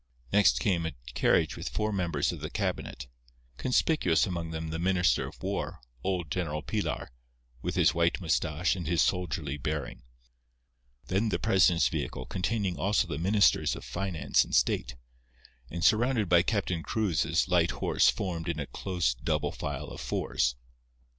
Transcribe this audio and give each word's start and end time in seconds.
Next 0.33 0.59
came 0.59 0.87
a 0.87 0.93
carriage 1.13 1.55
with 1.55 1.69
four 1.69 1.93
members 1.93 2.31
of 2.31 2.39
the 2.39 2.49
cabinet, 2.49 3.05
conspicuous 3.57 4.25
among 4.25 4.49
them 4.49 4.69
the 4.69 4.79
Minister 4.79 5.27
of 5.27 5.43
War, 5.43 5.79
old 6.03 6.31
General 6.31 6.63
Pilar, 6.63 7.11
with 7.61 7.75
his 7.75 7.93
white 7.93 8.19
moustache 8.19 8.75
and 8.75 8.87
his 8.87 9.03
soldierly 9.03 9.57
bearing. 9.57 10.01
Then 11.05 11.29
the 11.29 11.37
president's 11.37 11.87
vehicle, 11.87 12.25
containing 12.25 12.79
also 12.79 13.07
the 13.07 13.19
Ministers 13.19 13.75
of 13.75 13.85
Finance 13.85 14.43
and 14.43 14.55
State; 14.55 14.95
and 15.69 15.83
surrounded 15.85 16.27
by 16.27 16.41
Captain 16.41 16.81
Cruz's 16.81 17.47
light 17.47 17.69
horse 17.69 18.09
formed 18.09 18.49
in 18.49 18.59
a 18.59 18.65
close 18.65 19.13
double 19.13 19.51
file 19.51 19.89
of 19.89 20.01
fours. 20.01 20.55